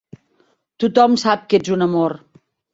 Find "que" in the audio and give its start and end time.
1.53-1.61